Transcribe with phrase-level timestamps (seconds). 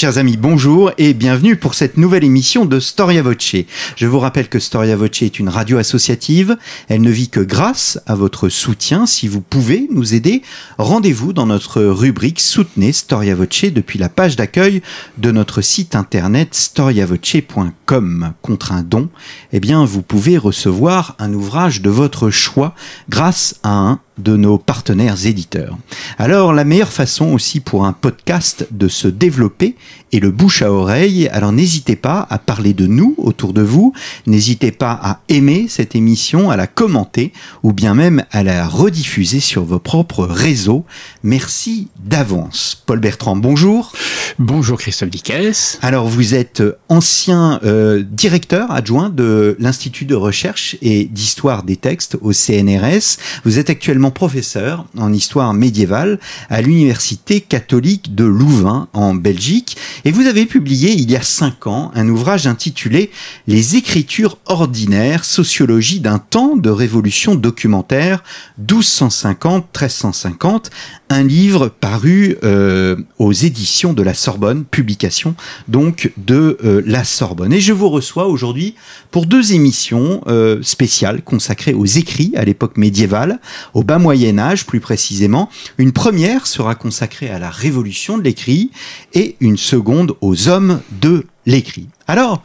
[0.00, 3.56] Chers amis, bonjour et bienvenue pour cette nouvelle émission de Storia Voce.
[3.96, 6.56] Je vous rappelle que Storia Voce est une radio associative.
[6.86, 9.06] Elle ne vit que grâce à votre soutien.
[9.06, 10.42] Si vous pouvez nous aider,
[10.78, 14.82] rendez-vous dans notre rubrique Soutenez Storia Voce depuis la page d'accueil
[15.16, 18.34] de notre site internet storiavoce.com.
[18.40, 19.08] Contre un don,
[19.52, 22.76] eh bien, vous pouvez recevoir un ouvrage de votre choix
[23.08, 25.76] grâce à un de nos partenaires éditeurs.
[26.18, 29.76] Alors la meilleure façon aussi pour un podcast de se développer
[30.12, 31.28] est le bouche à oreille.
[31.28, 33.92] Alors n'hésitez pas à parler de nous autour de vous,
[34.26, 39.40] n'hésitez pas à aimer cette émission, à la commenter ou bien même à la rediffuser
[39.40, 40.84] sur vos propres réseaux.
[41.22, 42.82] Merci d'avance.
[42.86, 43.92] Paul Bertrand, bonjour.
[44.38, 45.78] Bonjour Christophe Dickès.
[45.82, 52.16] Alors vous êtes ancien euh, directeur adjoint de l'Institut de recherche et d'histoire des textes
[52.20, 53.18] au CNRS.
[53.44, 56.18] Vous êtes actuellement professeur en histoire médiévale
[56.50, 61.66] à l'Université catholique de Louvain en Belgique et vous avez publié il y a cinq
[61.66, 63.10] ans un ouvrage intitulé
[63.46, 68.22] Les écritures ordinaires, sociologie d'un temps de révolution documentaire
[68.66, 70.66] 1250-1350,
[71.10, 75.34] un livre paru euh, aux éditions de la Sorbonne, publication
[75.68, 77.52] donc de euh, la Sorbonne.
[77.52, 78.74] Et je vous reçois aujourd'hui
[79.10, 83.40] pour deux émissions euh, spéciales consacrées aux écrits à l'époque médiévale,
[83.74, 85.48] au bas Moyen Âge plus précisément.
[85.78, 88.70] Une première sera consacrée à la révolution de l'écrit
[89.14, 91.88] et une seconde aux hommes de l'écrit.
[92.06, 92.42] Alors,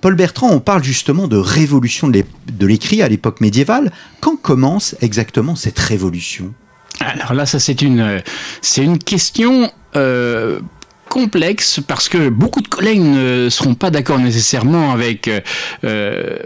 [0.00, 3.92] Paul Bertrand, on parle justement de révolution de l'écrit à l'époque médiévale.
[4.20, 6.54] Quand commence exactement cette révolution?
[7.00, 8.22] Alors là, ça c'est une,
[8.62, 10.60] c'est une question euh,
[11.10, 15.28] complexe parce que beaucoup de collègues ne seront pas d'accord nécessairement avec,
[15.84, 16.36] euh,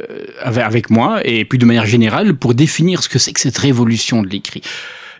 [0.42, 4.22] avec, moi et puis de manière générale pour définir ce que c'est que cette révolution
[4.22, 4.62] de l'écrit.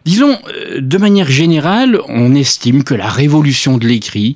[0.06, 4.34] Disons, euh, de manière générale, on estime que la révolution de l'écrit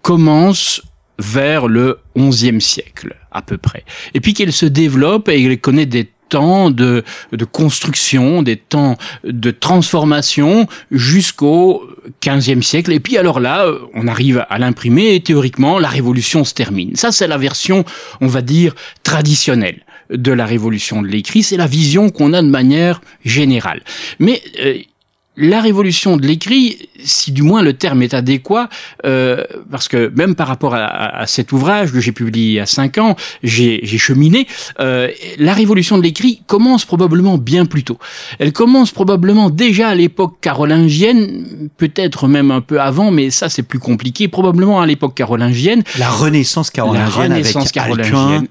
[0.00, 0.82] commence
[1.18, 3.84] vers le XIe siècle, à peu près.
[4.14, 7.04] Et puis qu'elle se développe et qu'elle connaît des temps de,
[7.52, 11.86] construction, des temps de transformation jusqu'au
[12.22, 12.90] 15e siècle.
[12.92, 16.96] Et puis alors là, on arrive à l'imprimer et théoriquement, la révolution se termine.
[16.96, 17.84] Ça, c'est la version,
[18.22, 21.42] on va dire, traditionnelle de la révolution de l'écrit.
[21.42, 23.82] C'est la vision qu'on a de manière générale.
[24.18, 24.78] Mais euh,
[25.36, 28.68] la révolution de l'écrit, si du moins le terme est adéquat,
[29.06, 32.66] euh, parce que même par rapport à, cet ouvrage que j'ai publié il y a
[32.66, 34.46] cinq ans, j'ai cheminé,
[34.80, 37.98] euh, la révolution de l'écrit commence probablement bien plus tôt.
[38.38, 43.62] Elle commence probablement déjà à l'époque carolingienne, peut-être même un peu avant, mais ça c'est
[43.62, 45.82] plus compliqué, probablement à l'époque carolingienne.
[45.98, 48.48] La Renaissance carolingienne la Renaissance avec carolingienne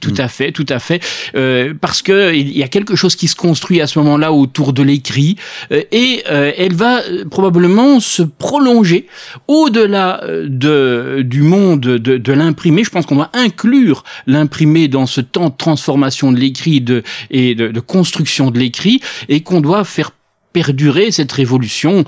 [0.00, 0.20] tout mm.
[0.20, 1.02] à fait, tout à fait,
[1.36, 4.72] euh, parce que il y a quelque chose qui se construit à ce moment-là autour
[4.72, 5.36] de l'écrit,
[5.72, 9.06] euh, et euh, elle va probablement se prolonger
[9.48, 12.84] au-delà de du monde de, de l'imprimé.
[12.84, 17.54] Je pense qu'on doit inclure l'imprimé dans ce temps de transformation de l'écrit de, et
[17.54, 20.12] de, de construction de l'écrit, et qu'on doit faire
[20.52, 22.04] perdurer cette révolution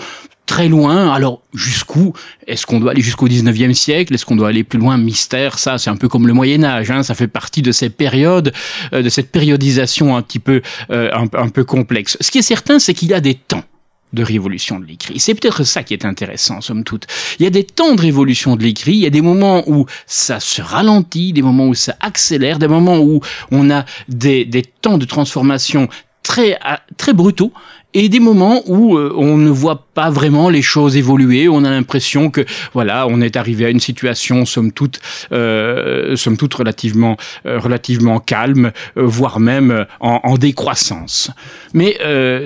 [0.46, 1.12] très loin.
[1.12, 2.14] Alors jusqu'où
[2.46, 4.14] Est-ce qu'on doit aller jusqu'au 19e siècle?
[4.14, 4.96] Est-ce qu'on doit aller plus loin?
[4.96, 6.90] Mystère, ça c'est un peu comme le Moyen Âge.
[6.90, 8.52] Hein, ça fait partie de ces périodes,
[8.92, 12.16] euh, de cette périodisation un petit peu, euh, un, peu complexe.
[12.20, 13.64] Ce qui est certain, c'est qu'il y a des temps
[14.12, 15.18] de révolution de l'écrit.
[15.18, 17.06] C'est peut-être ça qui est intéressant, somme toute.
[17.38, 19.84] Il y a des temps de révolution de l'écrit, il y a des moments où
[20.06, 23.20] ça se ralentit, des moments où ça accélère, des moments où
[23.50, 25.88] on a des, des temps de transformation
[26.22, 26.58] très,
[26.96, 27.52] très brutaux,
[27.96, 31.70] et des moments où euh, on ne voit pas vraiment les choses évoluer, on a
[31.70, 35.00] l'impression que voilà, on est arrivé à une situation somme toute,
[35.32, 41.30] euh, somme toute relativement, euh, relativement calme, euh, voire même en, en, décroissance.
[41.72, 41.98] Mais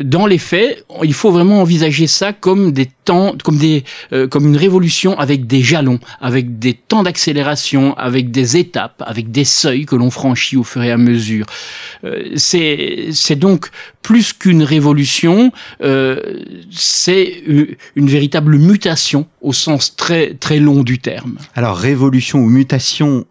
[0.04, 3.82] dans les faits, il faut vraiment envisager ça comme des temps, comme des,
[4.30, 9.44] comme une révolution avec des jalons, avec des temps d'accélération, avec des étapes, avec des
[9.44, 11.46] seuils que l'on franchit au fur et à mesure.
[12.36, 13.70] c'est donc
[14.02, 15.52] plus qu'une révolution,
[15.82, 17.42] euh, c'est
[17.94, 21.38] une véritable mutation au sens très très long du terme.
[21.54, 23.26] Alors révolution ou mutation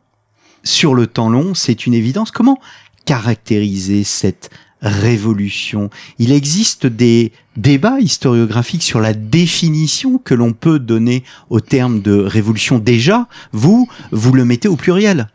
[0.63, 2.31] sur le temps long, c'est une évidence.
[2.31, 2.59] Comment
[3.05, 4.49] caractériser cette
[4.81, 5.89] révolution?
[6.19, 12.13] Il existe des débats historiographiques sur la définition que l'on peut donner au terme de
[12.13, 12.79] révolution.
[12.79, 15.29] Déjà, vous, vous le mettez au pluriel.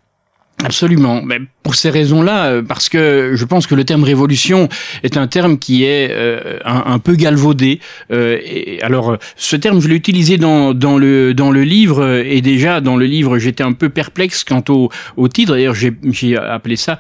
[0.63, 1.21] Absolument.
[1.23, 4.69] Mais pour ces raisons-là, euh, parce que je pense que le terme révolution
[5.03, 7.81] est un terme qui est euh, un, peu galvaudé.
[8.13, 12.41] Euh, et alors, ce terme, je l'ai utilisé dans, dans, le, dans le livre, et
[12.41, 15.53] déjà dans le livre, j'étais un peu perplexe quant au, au titre.
[15.53, 16.99] D'ailleurs, j'ai appelé ça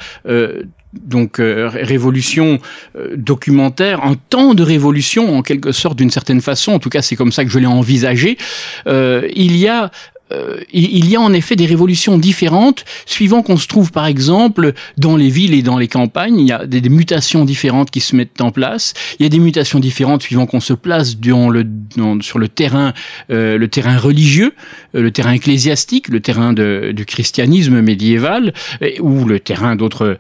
[1.08, 2.60] donc révolution
[3.16, 6.70] documentaire, un temps de révolution en quelque sorte d'une certaine façon.
[6.72, 8.38] En tout cas, c'est comme ça que je l'ai envisagé.
[8.86, 9.90] il y a
[10.32, 14.72] euh, il y a en effet des révolutions différentes suivant qu'on se trouve par exemple
[14.96, 16.40] dans les villes et dans les campagnes.
[16.40, 18.94] Il y a des, mutations différentes qui se mettent en place.
[19.18, 21.16] Il y a des mutations différentes suivant qu'on se place
[22.20, 22.92] sur le terrain,
[23.30, 24.54] euh, le terrain religieux,
[24.94, 28.54] euh, le terrain ecclésiastique, le terrain du christianisme médiéval
[29.00, 30.16] ou le terrain d'autres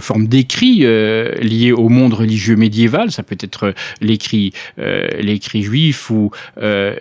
[0.00, 3.10] formes d'écrits liés au monde religieux médiéval.
[3.10, 4.52] Ça peut être l'écrit
[5.62, 6.30] juif ou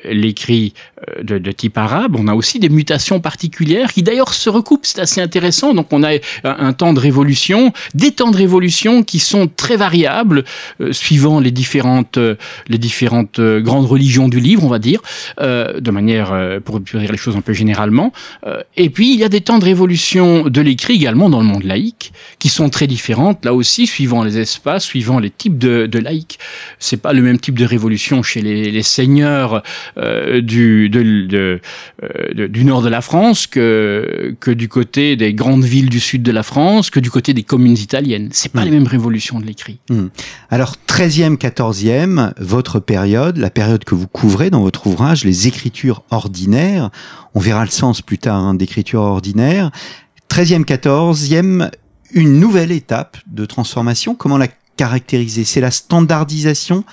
[0.05, 0.73] l'écrit
[1.21, 4.85] de, de type arabe on a aussi des mutations particulières qui d'ailleurs se recoupent.
[4.85, 5.73] C'est assez intéressant.
[5.73, 10.43] Donc on a un temps de révolution, des temps de révolution qui sont très variables
[10.81, 12.35] euh, suivant les différentes, euh,
[12.67, 15.01] les différentes euh, grandes religions du livre, on va dire,
[15.39, 16.33] de manière
[16.63, 18.11] pour dire les choses un peu généralement.
[18.75, 21.63] et puis il y a des temps de révolution de l'écrit également dans le monde
[21.63, 25.99] laïque qui sont très différentes là aussi suivant les espaces, suivant les types de, de
[25.99, 26.39] laïcs.
[26.79, 29.63] C'est pas le même type de révolution chez les, les seigneurs
[30.41, 31.61] du de, de
[32.03, 36.23] euh, du nord de la France que, que du côté des grandes villes du sud
[36.23, 38.29] de la France, que du côté des communes italiennes.
[38.31, 38.65] C'est pas hmm.
[38.65, 39.79] les mêmes révolutions de l'écrit.
[39.89, 40.07] Hmm.
[40.49, 46.03] Alors, 13e, 14e, votre période, la période que vous couvrez dans votre ouvrage, les écritures
[46.11, 46.89] ordinaires,
[47.33, 49.71] on verra le sens plus tard hein, d'écriture ordinaire.
[50.29, 51.71] 13e, 14e,
[52.13, 54.15] une nouvelle étape de transformation.
[54.15, 55.43] Comment la caractériser?
[55.43, 56.83] C'est la standardisation,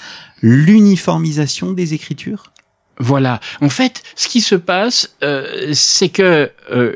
[0.43, 2.53] l'uniformisation des écritures?
[2.99, 3.41] Voilà.
[3.61, 6.94] En fait, ce qui se passe, euh, c'est que euh,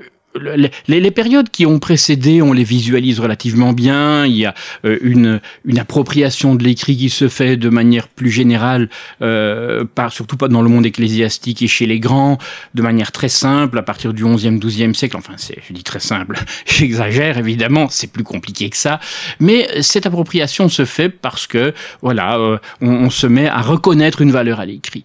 [0.88, 4.26] les, les, périodes qui ont précédé, on les visualise relativement bien.
[4.26, 4.54] Il y a
[4.84, 8.88] euh, une, une appropriation de l'écrit qui se fait de manière plus générale,
[9.22, 12.38] euh, pas, surtout pas dans le monde ecclésiastique et chez les grands,
[12.74, 15.16] de manière très simple, à partir du 11e, 12e siècle.
[15.16, 19.00] Enfin, c'est, je dis très simple, j'exagère évidemment, c'est plus compliqué que ça.
[19.40, 22.38] Mais cette appropriation se fait parce que, voilà,
[22.80, 25.04] on, on se met à reconnaître une valeur à l'écrit.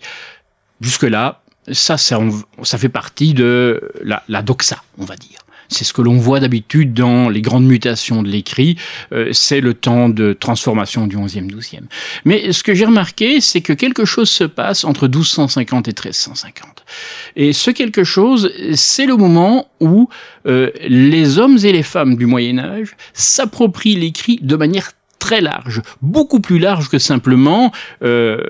[0.84, 1.42] Jusque-là,
[1.72, 2.20] ça, ça,
[2.62, 5.40] ça, fait partie de la, doxa, on va dire.
[5.70, 8.78] C'est ce que l'on voit d'habitude dans les grandes mutations de l'écrit,
[9.14, 11.84] euh, c'est le temps de transformation du 11e, 12e.
[12.26, 16.84] Mais ce que j'ai remarqué, c'est que quelque chose se passe entre 1250 et 1350.
[17.38, 20.10] Et ce quelque chose, c'est le moment où
[20.48, 24.92] euh, les hommes et les femmes du Moyen Âge s'approprient l'écrit de manière
[25.24, 27.72] très large, beaucoup plus large que simplement
[28.04, 28.44] euh,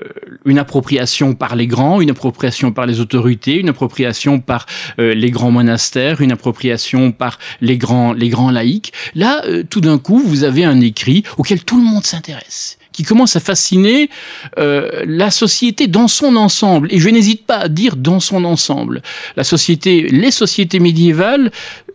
[0.44, 4.66] une appropriation par les grands, une appropriation par les autorités, une appropriation par
[4.98, 8.92] euh, les grands monastères, une appropriation par les grands, les grands laïcs.
[9.14, 13.02] Là, euh, tout d'un coup, vous avez un écrit auquel tout le monde s'intéresse qui
[13.02, 14.08] commence à fasciner
[14.56, 16.88] euh, la société dans son ensemble.
[16.90, 19.02] Et je n'hésite pas à dire dans son ensemble.
[19.36, 21.50] La société, les sociétés médiévales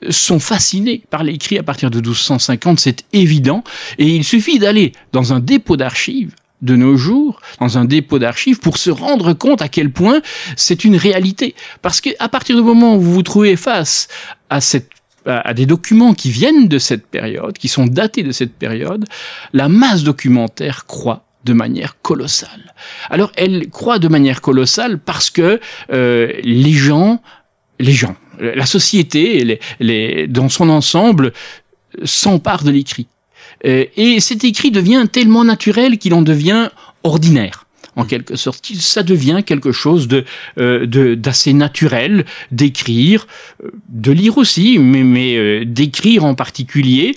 [0.10, 3.63] sont fascinées par l'écrit à partir de 1250, c'est évident.
[3.98, 8.60] Et il suffit d'aller dans un dépôt d'archives de nos jours, dans un dépôt d'archives,
[8.60, 10.22] pour se rendre compte à quel point
[10.57, 11.56] c'est une réalité.
[11.81, 14.10] Parce qu'à partir du moment où vous vous trouvez face
[14.50, 14.90] à cette
[15.29, 19.05] à des documents qui viennent de cette période, qui sont datés de cette période,
[19.53, 22.73] la masse documentaire croît de manière colossale.
[23.09, 25.59] Alors elle croît de manière colossale parce que
[25.91, 27.21] euh, les gens,
[27.79, 31.33] les gens, la société, les, les, dans son ensemble,
[32.03, 33.07] s'emparent de l'écrit.
[33.65, 36.69] Euh, et cet écrit devient tellement naturel qu'il en devient
[37.03, 37.65] ordinaire
[37.96, 38.65] en quelque sorte.
[38.75, 40.25] Ça devient quelque chose de
[40.58, 43.27] euh, d'assez naturel d'écrire,
[43.63, 47.15] euh, de lire aussi, mais, mais euh, d'écrire en particulier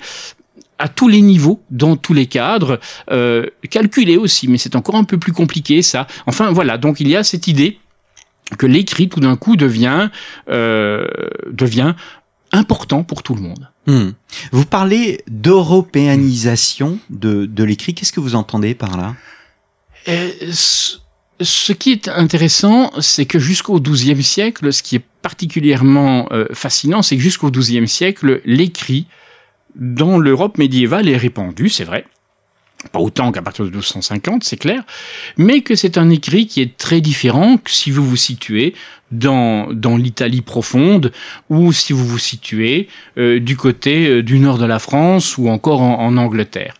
[0.79, 2.79] à tous les niveaux, dans tous les cadres,
[3.69, 6.07] calculer aussi, mais c'est encore un peu plus compliqué ça.
[6.25, 7.79] Enfin voilà, donc il y a cette idée
[8.57, 10.09] que l'écrit tout d'un coup devient
[10.49, 11.93] devient
[12.51, 13.69] important pour tout le monde.
[13.87, 14.11] Hmm.
[14.51, 17.93] Vous parlez d'européanisation de, de l'écrit.
[17.93, 19.15] Qu'est-ce que vous entendez par là?
[21.43, 27.01] Ce qui est intéressant, c'est que jusqu'au XIIe siècle, ce qui est particulièrement euh, fascinant,
[27.01, 29.07] c'est que jusqu'au XIIe siècle, l'écrit
[29.75, 32.05] dans l'Europe médiévale est répandu, c'est vrai.
[32.91, 34.83] Pas autant qu'à partir de 1250, c'est clair,
[35.37, 38.75] mais que c'est un écrit qui est très différent si vous vous situez
[39.11, 41.13] dans, l'Italie profonde
[41.49, 45.47] ou si vous vous situez euh, du côté euh, du nord de la France ou
[45.47, 46.75] encore en, en Angleterre.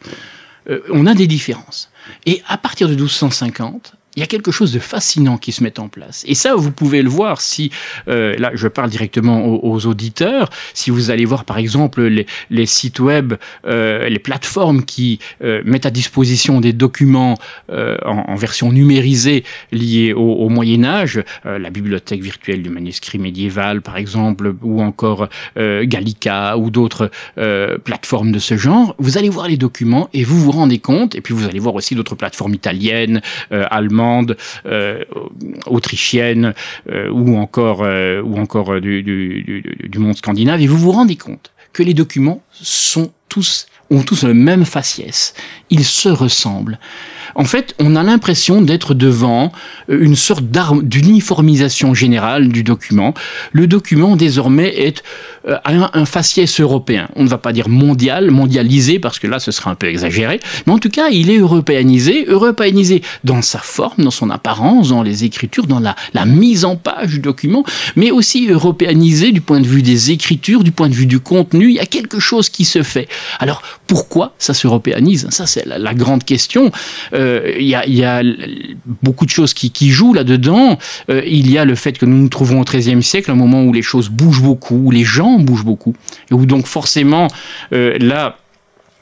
[0.92, 1.93] on a des différences.
[2.26, 5.80] Et à partir de 1250, il y a quelque chose de fascinant qui se met
[5.80, 6.24] en place.
[6.28, 7.72] Et ça, vous pouvez le voir si,
[8.08, 12.66] euh, là, je parle directement aux, auditeurs, si vous allez voir par exemple les, les
[12.66, 13.34] sites web,
[13.66, 17.38] euh, les plateformes qui euh, mettent à disposition des documents
[17.72, 22.70] euh, en, en, version numérisée liés au, au Moyen Âge, euh, la bibliothèque virtuelle du
[22.70, 25.28] manuscrit médiéval par exemple, ou encore
[25.58, 27.10] euh, Gallica ou d'autres
[27.84, 31.22] plateformes de ce genre, vous allez voir les documents et vous vous rendez compte, et
[31.22, 34.03] puis vous allez voir aussi d'autres plateformes italiennes, allemandes,
[34.66, 35.04] euh,
[35.66, 36.54] autrichienne
[36.92, 41.52] euh, ou encore, euh, ou encore du, du, monde scandinave, et vous vous rendez compte
[41.72, 45.34] que les documents sont tous ont tous le même faciès.
[45.70, 46.80] Ils se ressemblent.
[47.36, 49.52] En fait, on a l'impression d'être devant
[49.90, 53.14] euh, une sorte d'uniformisation générale du document.
[53.52, 55.04] Le document, désormais, est
[55.48, 57.10] euh, un, faciès européen.
[57.16, 60.40] On ne va pas dire mondial, mondialisé, parce que là, ce serait un peu exagéré.
[60.66, 65.04] Mais en tout cas, il est européanisé, européanisé dans sa forme, dans son apparence, dans
[65.04, 67.66] les écritures, dans la, mise en page du document,
[67.96, 71.70] mais aussi européanisé du point de vue des écritures, du point de vue du contenu.
[71.70, 73.08] Il y a quelque chose qui se fait.
[73.40, 76.72] Alors, pourquoi ça s'européanise Ça, c'est la, grande question.
[77.14, 78.24] Euh, il y, a,
[79.02, 80.78] beaucoup de choses qui, jouent là-dedans.
[81.10, 83.64] Euh, il y a le fait que nous nous trouvons au XIIIe siècle, un moment
[83.64, 85.96] où les choses bougent beaucoup, où les gens bougent beaucoup,
[86.32, 87.28] et où donc forcément,
[87.74, 88.38] euh, là,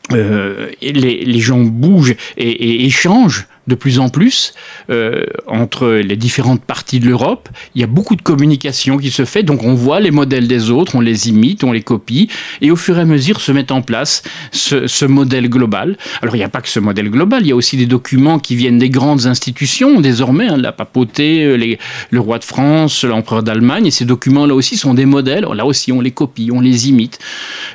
[0.10, 4.54] les, les, gens bougent et, et échangent de plus en plus
[4.90, 7.48] euh, entre les différentes parties de l'Europe.
[7.74, 10.70] Il y a beaucoup de communication qui se fait, donc on voit les modèles des
[10.70, 12.28] autres, on les imite, on les copie,
[12.62, 15.98] et au fur et à mesure se met en place ce, modèle global.
[16.22, 18.40] Alors il n'y a pas que ce modèle global, il y a aussi des documents
[18.40, 21.80] qui viennent des grandes institutions désormais, hein, la papauté, les,
[22.12, 25.92] le roi de France, l'empereur d'Allemagne, et ces documents-là aussi sont des modèles, là aussi
[25.92, 27.20] on les copie, on les imite.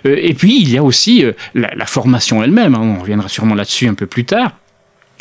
[0.05, 3.29] Euh, et puis il y a aussi euh, la, la, formation elle-même, hein, on reviendra
[3.29, 4.53] sûrement là-dessus un peu plus tard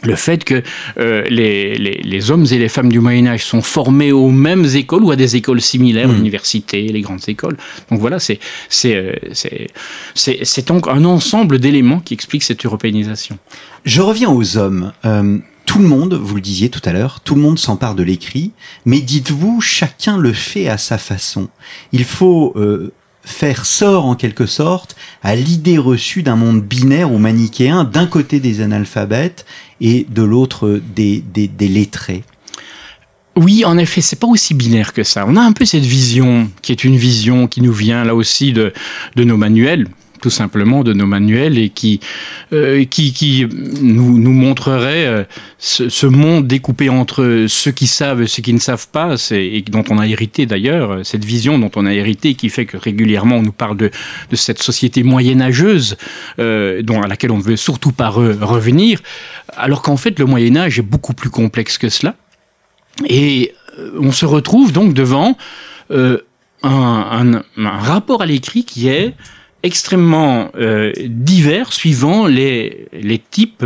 [0.03, 0.61] le fait que
[0.99, 4.65] euh, les, les, les, hommes et les femmes du Moyen Âge sont formés aux mêmes
[4.65, 6.15] écoles ou à des écoles similaires, mmh.
[6.15, 7.57] l'université, les grandes écoles.
[7.89, 8.39] Donc voilà, c'est
[10.67, 13.37] donc un ensemble d'éléments qui expliquent cette européanisation.
[13.85, 14.91] Je reviens aux hommes.
[15.05, 18.03] Euh, tout le monde, vous le disiez tout à l'heure, tout le monde s'empare de
[18.03, 18.51] l'écrit,
[18.85, 21.49] mais dites-vous, chacun le fait à sa façon.
[21.91, 22.93] Il faut euh,
[23.25, 28.39] faire sort en quelque sorte à l'idée reçue d'un monde binaire ou manichéen, d'un côté
[28.39, 29.45] des analphabètes
[29.81, 32.23] et de l'autre des, des, des, lettrés.
[33.35, 35.25] Oui, en effet, c'est pas aussi binaire que ça.
[35.27, 38.53] On a un peu cette vision qui est une vision qui nous vient là aussi
[38.53, 38.71] de,
[39.15, 39.87] de nos manuels,
[40.25, 41.99] tout simplement de nos manuels et qui,
[42.51, 43.45] euh, qui, qui
[43.79, 45.23] nous, nous montrerait euh,
[45.59, 49.83] ce, monde découpé entre ceux qui savent et ceux qui ne savent pas, et dont
[49.91, 53.43] on a hérité d'ailleurs, cette vision dont on a hérité qui fait que régulièrement on
[53.43, 53.91] nous parle de,
[54.31, 55.95] de cette société moyenâgeuse
[56.39, 59.01] euh, dont, à laquelle on ne veut surtout pas re, revenir,
[59.55, 62.15] alors qu'en fait le Moyen Âge est beaucoup plus complexe que cela.
[63.07, 65.37] Et euh, on se retrouve donc devant
[65.91, 66.17] euh,
[66.63, 69.13] un, un rapport à l'écrit qui est
[69.65, 73.65] extrêmement euh, divers suivant les, les types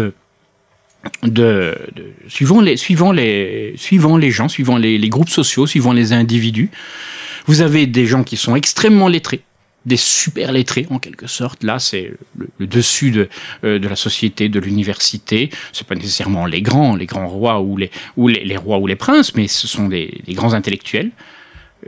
[1.23, 1.77] de,
[2.27, 6.71] suivant les suivant les suivant les gens suivant les, groupes sociaux suivant les individus.
[7.45, 9.41] Vous avez des gens qui sont extrêmement lettrés
[9.85, 11.63] des super lettrés en quelque sorte.
[11.63, 13.29] Là c'est le, dessus de,
[13.63, 15.49] euh, de la société de l'université.
[15.73, 18.87] C'est pas nécessairement les grands les grands rois ou les ou les, les rois ou
[18.87, 21.11] les princes mais ce sont des, grands intellectuels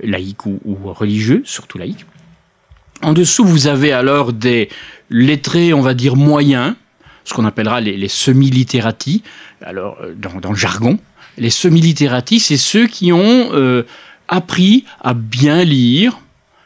[0.03, 0.59] laïcs ou
[0.93, 2.05] religieux surtout laïcs
[3.01, 4.69] en dessous, vous avez alors des
[5.09, 6.75] lettrés, on va dire, moyens,
[7.23, 9.23] ce qu'on appellera les, semi-littératis,
[9.61, 10.97] alors dans, dans, le jargon.
[11.37, 13.83] Les semi-littératis, c'est ceux qui ont euh,
[14.27, 16.19] appris à bien lire,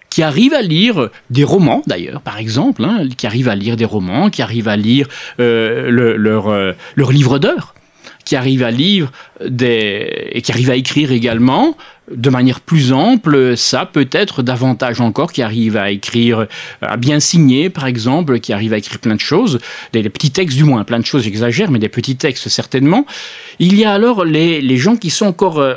[0.10, 3.86] qui arrivent à lire des romans d'ailleurs, par exemple, hein, qui arrivent à lire des
[3.86, 5.08] romans, qui arrivent à lire
[5.39, 7.74] euh, le, leur, euh, livre d'heures
[8.24, 11.77] qui arrive à lire et qui arrive à écrire également
[12.12, 16.47] de manière plus ample, ça peut-être davantage encore, qui arrive à écrire,
[16.81, 19.59] à bien signer par exemple, qui arrive à écrire plein de choses,
[19.93, 23.05] des, des petits textes du moins, plein de choses j'exagère, mais des petits textes certainement.
[23.59, 25.75] Il y a alors les, les gens qui sont encore euh,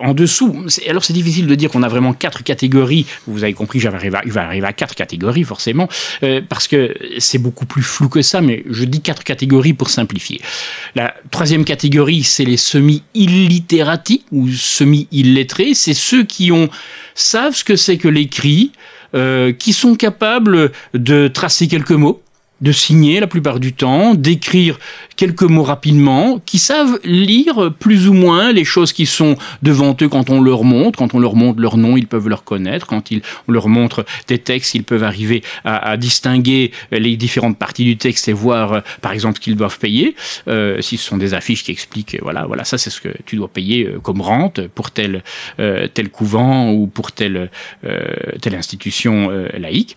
[0.00, 0.66] en dessous.
[0.88, 3.06] Alors c'est difficile de dire qu'on a vraiment quatre catégories.
[3.26, 5.88] Vous avez compris, j'arrive à, arriver à quatre catégories forcément,
[6.22, 9.90] euh, parce que c'est beaucoup plus flou que ça, mais je dis quatre catégories pour
[9.90, 10.40] simplifier.
[10.94, 15.74] La troisième catégorie, c'est les semi-illitérati ou semi-illettrés.
[15.74, 16.68] C'est ceux qui ont
[17.14, 18.72] savent ce que c'est que l'écrit,
[19.14, 22.22] euh, qui sont capables de tracer quelques mots,
[22.60, 24.78] de signer la plupart du temps, d'écrire
[25.16, 30.08] quelques mots rapidement, qui savent lire plus ou moins les choses qui sont devant eux
[30.08, 30.98] quand on leur montre.
[30.98, 32.86] Quand on leur montre leur nom, ils peuvent le reconnaître.
[32.86, 37.84] Quand ils, on leur montre des textes, ils peuvent arriver à, distinguer les différentes parties
[37.84, 40.14] du texte et voir, euh, par exemple, ce qu'ils doivent payer.
[40.48, 43.36] Euh, si ce sont des affiches qui expliquent, voilà, voilà, ça c'est ce que tu
[43.36, 45.22] dois payer euh, comme rente pour tel,
[45.56, 47.50] tel couvent ou pour telle,
[48.40, 49.96] telle institution laïque.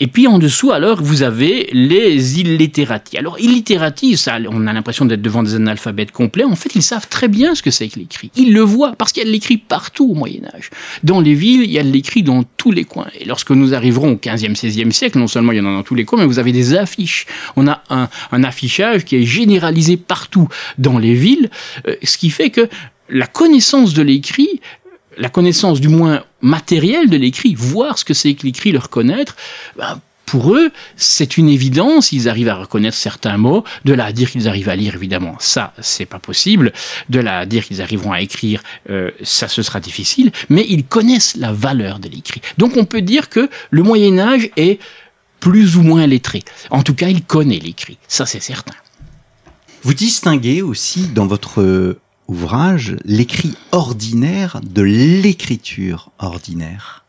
[0.00, 3.18] Et puis en dessous, alors, vous avez les illitérati.
[3.18, 6.44] Alors, illitérati, ça, on a l'impression d'être devant des analphabètes complets.
[6.44, 8.30] En fait, ils savent très bien ce que c'est que l'écrit.
[8.34, 10.70] Ils le voient, parce qu'il y a de l'écrit partout au Moyen-Âge.
[11.04, 13.06] Dans les villes, il y a de l'écrit dans tous les coins.
[13.20, 15.82] Et lorsque nous arriverons au 15e, 16e siècle, non seulement il y en a dans
[15.82, 17.26] tous les coins, mais vous avez des affiches.
[17.56, 18.08] On a un,
[18.44, 21.48] affichage qui est généralisé partout dans les villes,
[21.86, 22.68] euh, ce qui fait que
[23.08, 24.60] la connaissance de l'écrit
[25.16, 29.36] la connaissance du moins matérielle de l'écrit, voir ce que c'est que l'écrit, le reconnaître,
[29.76, 30.00] ben,
[30.32, 32.10] pour eux, c'est une évidence.
[32.12, 33.64] Ils arrivent à reconnaître certains mots.
[33.84, 36.72] De là à dire qu'ils arrivent à lire, évidemment, ça, c'est pas possible.
[37.10, 40.32] De là à dire qu'ils arriveront à écrire, euh, ça, ce sera difficile.
[40.48, 42.40] Mais ils connaissent la valeur de l'écrit.
[42.56, 44.80] Donc, on peut dire que le Moyen Âge est
[45.38, 46.42] plus ou moins lettré.
[46.70, 47.98] En tout cas, il connaît l'écrit.
[48.08, 48.74] Ça, c'est certain.
[49.82, 51.98] Vous distinguez aussi dans votre
[52.28, 57.04] ouvrage l'écrit ordinaire de l'écriture ordinaire.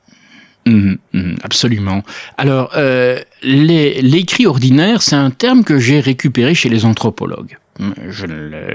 [0.65, 2.03] Mmh, mmh, absolument.
[2.37, 7.57] Alors, euh, l'écrit ordinaire, c'est un terme que j'ai récupéré chez les anthropologues.
[8.09, 8.27] Je,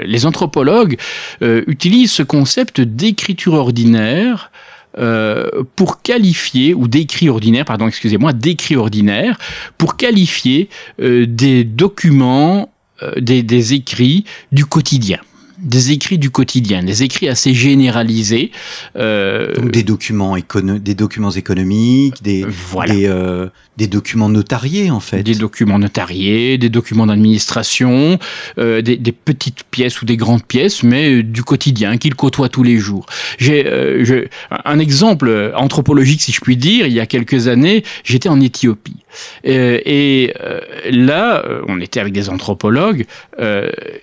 [0.04, 0.97] les anthropologues
[1.42, 4.50] euh, utilisent ce concept d'écriture ordinaire
[4.99, 9.38] euh, pour qualifier, ou d'écrit ordinaire, pardon, excusez-moi, d'écrit ordinaire,
[9.76, 10.68] pour qualifier
[11.00, 15.21] euh, des documents, euh, des écrits du quotidien
[15.61, 18.53] des écrits du quotidien, des écrits assez généralisés.
[18.97, 25.23] Euh, Donc des documents, des documents économiques, des, des, euh, des, documents notariés en fait.
[25.23, 28.19] Des documents notariés, des documents d'administration,
[28.59, 32.62] euh, des, des, petites pièces ou des grandes pièces, mais du quotidien qu'il côtoie tous
[32.62, 33.07] les jours.
[33.38, 34.29] J'ai
[34.65, 36.87] un exemple anthropologique, si je puis dire.
[36.87, 38.97] Il y a quelques années, j'étais en Éthiopie.
[39.45, 40.33] et
[40.91, 43.07] là, on était avec des anthropologues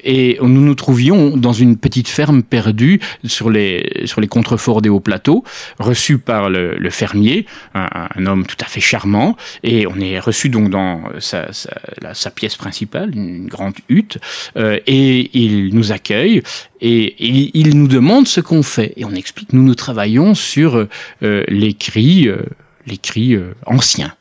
[0.04, 4.90] et nous nous trouvions dans une petite ferme perdue sur les, sur les contreforts des
[4.90, 5.44] hauts plateaux,
[5.78, 10.72] reçu par le, fermier, un, homme tout à fait charmant, et on est reçu donc
[10.72, 14.18] dans sa, pièce principale, une grande hutte,
[14.58, 16.42] euh, et il nous accueille,
[16.82, 17.16] et,
[17.54, 22.28] il, nous demande ce qu'on fait, et on explique, nous nous travaillons sur euh, l'écrit,
[22.28, 22.42] euh,
[22.88, 24.16] l'écrit ancien.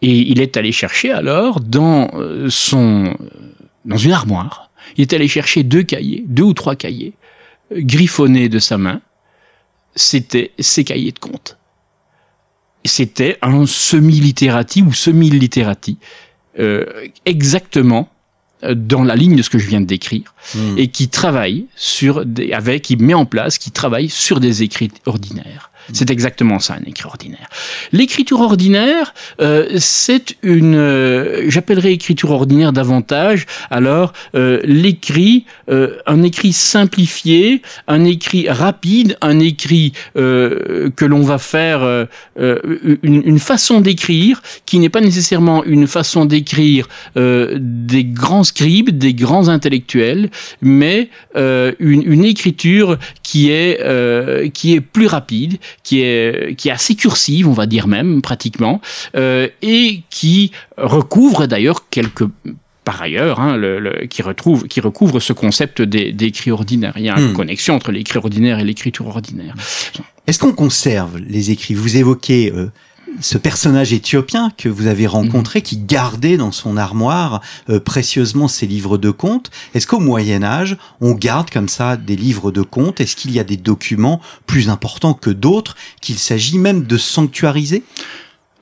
[0.00, 2.10] Et il est allé chercher alors dans
[2.48, 3.14] son
[3.84, 4.69] dans une armoire
[5.00, 7.14] il est allé chercher deux cahiers, deux ou trois cahiers,
[7.72, 9.00] griffonnés de sa main.
[9.96, 11.56] C'était ses cahiers de compte.
[12.84, 15.96] C'était un semi-littératie ou semi-littératie,
[16.58, 16.84] euh,
[17.24, 18.10] exactement
[18.62, 20.76] euh, dans la ligne de ce que je viens de décrire, hmm.
[20.76, 24.90] et qui travaille sur des, avec, qui met en place, qui travaille sur des écrits
[25.06, 25.70] ordinaires.
[25.92, 27.48] C'est exactement ça, un écrit ordinaire.
[27.92, 33.46] L'écriture ordinaire, euh, c'est une, euh, j'appellerais écriture ordinaire davantage.
[33.70, 41.22] Alors, euh, l'écrit, euh, un écrit simplifié, un écrit rapide, un écrit euh, que l'on
[41.22, 41.80] va faire,
[42.38, 49.14] une, une, façon d'écrire qui n'est pas nécessairement une façon d'écrire des grands scribes, des
[49.14, 50.30] grands intellectuels,
[50.62, 56.94] mais une, une, écriture qui est qui est plus rapide, qui est, qui est assez
[56.94, 58.80] cursive, on va dire même, pratiquement,
[59.16, 62.24] euh, et qui recouvre d'ailleurs quelques
[62.84, 66.94] par ailleurs, hein, le, qui, retrouve, qui recouvre ce concept d'écrit ordinaire.
[66.96, 67.34] Il y a une hmm.
[67.34, 69.54] connexion entre l'écrit ordinaire et l'écriture ordinaire.
[70.26, 71.74] Est-ce qu'on conserve les écrits?
[71.74, 72.70] Vous évoquez euh,
[73.20, 75.62] ce personnage éthiopien que vous avez rencontré, mhm.
[75.62, 79.50] qui gardait dans son armoire euh, précieusement ses livres de contes.
[79.74, 83.00] Est-ce qu'au Moyen Âge, on garde comme ça des livres de contes?
[83.00, 87.82] Est-ce qu'il y a des documents plus importants que d'autres qu'il s'agit même de sanctuariser?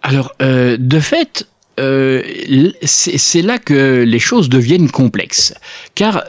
[0.03, 1.47] Alors, euh, de fait,
[1.81, 2.23] euh,
[2.83, 5.55] c'est là que les choses deviennent complexes.
[5.95, 6.25] Car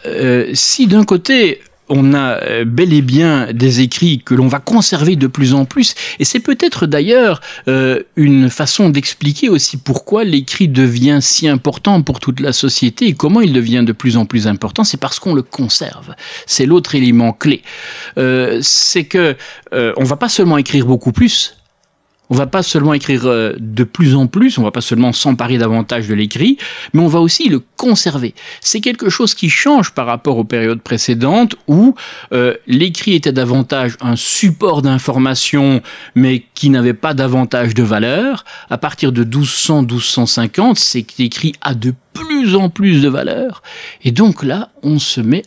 [0.53, 5.15] si d'un côté on a euh, bel et bien des écrits que l'on va conserver
[5.15, 10.67] de plus en plus, et c'est peut-être d'ailleurs euh, une façon d'expliquer aussi pourquoi l'écrit
[10.67, 14.47] devient si important pour toute la société et comment il devient de plus en plus
[14.47, 16.15] important, c'est parce qu'on le conserve.
[16.45, 17.61] C'est l'autre élément clé.
[18.17, 19.35] Euh, c'est que
[19.71, 21.58] on va pas seulement écrire beaucoup plus,
[22.29, 25.57] On va pas seulement écrire euh, de plus en plus, on va pas seulement s'emparer
[25.57, 26.57] davantage de l'écrit,
[26.93, 28.35] mais on va aussi le conserver.
[28.61, 31.95] C'est quelque chose qui change par rapport aux périodes précédentes où
[32.31, 35.81] euh, l'écrit était davantage un support d'information,
[36.15, 38.45] mais qui n'avait pas davantage de valeur.
[38.69, 43.63] À partir de 1200-1250, c'est l'écrit a de plus en plus de valeur.
[44.03, 45.43] Et donc là, on se met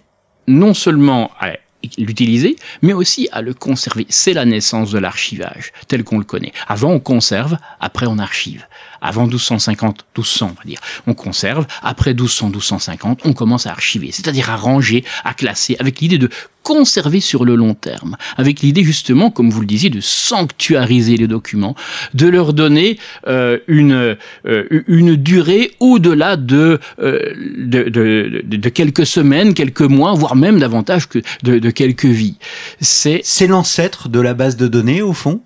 [0.48, 1.52] non seulement à
[1.98, 4.06] l'utiliser, mais aussi à le conserver.
[4.08, 6.52] C'est la naissance de l'archivage, tel qu'on le connaît.
[6.68, 8.66] Avant, on conserve, après, on archive
[9.02, 11.66] avant 1250, 1200, on va dire, on conserve.
[11.82, 16.30] Après 1200, 1250, on commence à archiver, c'est-à-dire à ranger, à classer, avec l'idée de
[16.62, 21.26] conserver sur le long terme, avec l'idée justement, comme vous le disiez, de sanctuariser les
[21.26, 21.74] documents,
[22.14, 29.06] de leur donner euh, une, euh, une durée au-delà de, euh, de, de, de, quelques
[29.06, 32.36] semaines, quelques mois, voire même davantage que de, de quelques vies.
[32.80, 35.40] C'est l'ancêtre de la base de données, au fond?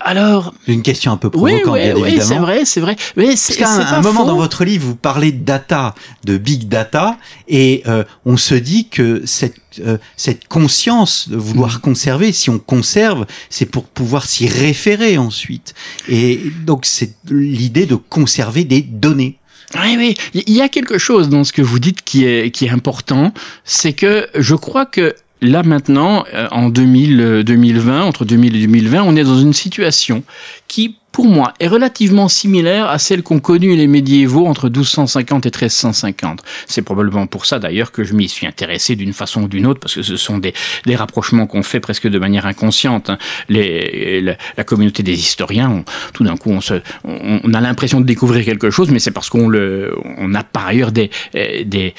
[0.00, 2.96] Alors, une question un peu provocante, oui, oui, oui c'est vrai, c'est vrai.
[3.16, 7.18] Mais Parce qu'à un, moment dans votre livre, vous parlez de data, de big data,
[7.48, 11.80] et euh, on se dit que cette euh, cette conscience de vouloir mm.
[11.80, 15.74] conserver, si on conserve, c'est pour pouvoir s'y référer ensuite.
[16.08, 19.38] Et donc c'est l'idée de conserver des données.
[19.74, 22.64] Oui, oui, il y a quelque chose dans ce que vous dites qui est qui
[22.64, 23.34] est important,
[23.64, 28.60] c'est que je crois que là maintenant, euh, en 2000, 2020, euh, entre 2000 et
[28.60, 30.22] 2020, on est dans une situation
[30.66, 35.48] qui pour moi, est relativement similaire à celle qu'ont connue les médiévaux entre 1250 et
[35.48, 36.44] 1350.
[36.68, 39.80] C'est probablement pour ça d'ailleurs que je m'y suis intéressé d'une façon ou d'une autre,
[39.80, 40.54] parce que ce sont des,
[40.94, 43.10] rapprochements qu'on fait presque de manière inconsciente.
[43.10, 43.18] Hein.
[43.48, 49.00] La, communauté des historiens, tout d'un coup, on, a l'impression de découvrir quelque chose, mais
[49.00, 51.94] c'est parce qu'on a par ailleurs des, des,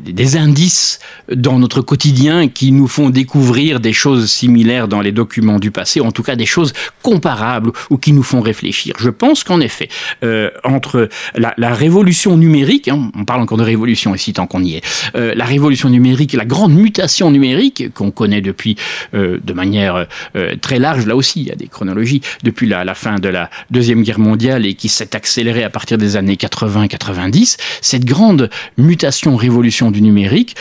[0.00, 0.98] des indices
[1.32, 6.00] dans notre quotidien qui nous font découvrir des choses similaires dans les documents du passé,
[6.00, 9.60] ou en tout cas des choses comparables ou qui nous font réfléchir je pense qu'en
[9.60, 9.88] effet,
[10.22, 14.74] euh, entre la, révolution numérique, hein, on parle encore de révolution ici tant qu'on y
[14.74, 14.84] est,
[15.16, 18.76] euh, la révolution numérique, la grande mutation numérique qu'on connaît depuis
[19.14, 20.06] euh, de manière
[20.60, 23.50] très large, là aussi il y a des chronologies, depuis la, la fin de la
[23.70, 29.36] Deuxième Guerre mondiale et qui s'est accélérée à partir des années 80-90, cette grande mutation,
[29.36, 30.56] révolution du numérique,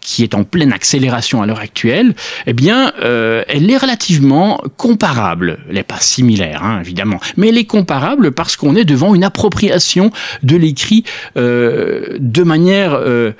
[0.00, 2.14] qui est en pleine accélération à l'heure actuelle,
[2.46, 7.64] eh bien, elle est relativement comparable, elle n'est pas similaire, hein, évidemment, mais elle est
[7.64, 10.10] comparable parce qu'on est devant une appropriation
[10.42, 11.04] de l'écrit
[11.36, 13.32] euh, de manière euh,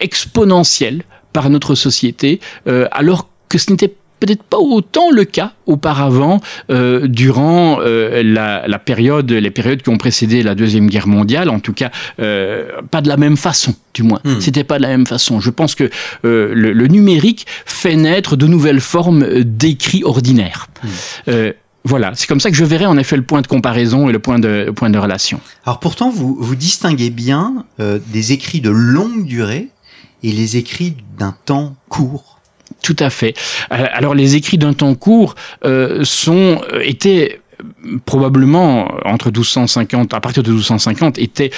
[0.00, 6.40] exponentielle par notre société, euh, alors que ce n'était peut-être pas autant le cas auparavant
[6.68, 11.90] durant la, période, les périodes qui ont précédé la deuxième guerre mondiale, en tout cas
[12.18, 14.20] pas de la même façon, du moins.
[14.24, 14.38] Hmm.
[14.40, 15.40] C'était pas de la même façon.
[15.40, 15.88] Je pense que
[16.22, 20.66] le, numérique fait naître de nouvelles formes d'écrit ordinaire.
[20.84, 21.52] Hmm.
[21.84, 24.18] Voilà, c'est comme ça que je verrais en effet le point de comparaison et le
[24.18, 25.40] point de, point de relation.
[25.64, 29.68] Alors pourtant, vous, vous distinguez bien euh, des écrits de longue durée
[30.22, 32.38] et les écrits d'un temps court.
[32.82, 33.34] Tout à fait.
[33.72, 37.40] Euh, alors les écrits d'un temps court euh, sont étaient
[38.06, 41.50] probablement entre 1250 à partir de 1250 étaient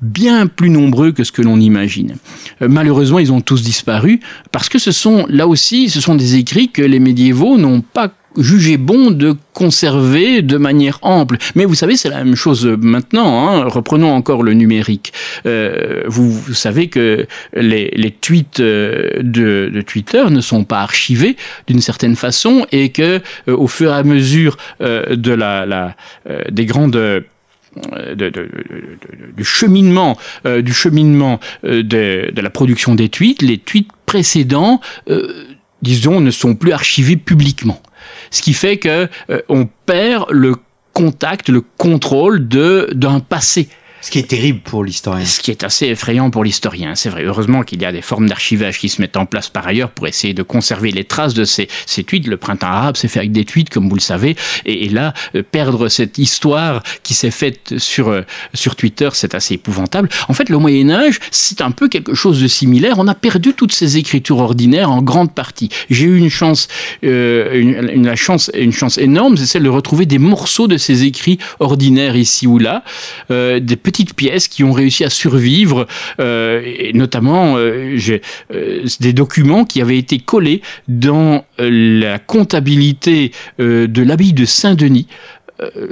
[0.00, 2.16] bien plus nombreux que ce que l'on imagine.
[2.62, 4.20] malheureusement, ils ont tous disparu
[4.52, 8.10] parce que ce sont là aussi ce sont des écrits que les médiévaux n'ont pas
[8.36, 11.36] jugé bon de conserver de manière ample.
[11.54, 13.48] Mais vous savez, c'est la même chose maintenant.
[13.48, 13.64] Hein.
[13.64, 15.12] Reprenons encore le numérique.
[15.46, 22.16] Euh, vous, savez que les, tweets euh, de, Twitter ne sont pas archivés d'une certaine
[22.16, 25.96] façon et que euh, au fur et à mesure euh, de la,
[26.50, 27.24] des grandes de,
[28.14, 28.48] de,
[29.36, 34.80] du cheminement, du cheminement de, la production des tweets, les tweets précédents,
[35.82, 37.80] disons, ne sont plus archivés publiquement
[38.30, 40.54] ce qui fait que euh, on perd le
[40.92, 43.68] contact, le contrôle de d'un passé
[44.00, 45.24] ce qui est terrible pour l'historien.
[45.24, 47.24] Ce qui est assez effrayant pour l'historien, c'est vrai.
[47.24, 50.06] Heureusement qu'il y a des formes d'archivage qui se mettent en place par ailleurs pour
[50.06, 52.26] essayer de conserver les traces de ces, ces tweets.
[52.26, 54.36] Le printemps arabe s'est fait avec des tweets, comme vous le savez.
[54.64, 58.22] Et, là, euh, perdre cette histoire qui s'est faite sur, euh,
[58.54, 60.08] sur Twitter, c'est assez épouvantable.
[60.28, 62.98] En fait, le Moyen-Âge, c'est un peu quelque chose de similaire.
[62.98, 65.68] On a perdu toutes ces écritures ordinaires en grande partie.
[65.90, 66.68] J'ai eu une chance,
[67.04, 71.38] euh, une, chance, une chance énorme, c'est celle de retrouver des morceaux de ces écrits
[71.58, 72.82] ordinaires ici ou là,
[73.90, 75.88] petites pièces qui ont réussi à survivre,
[76.20, 77.98] euh, et notamment euh,
[78.54, 85.08] euh, des documents qui avaient été collés dans la comptabilité de l'abbaye de Saint-Denis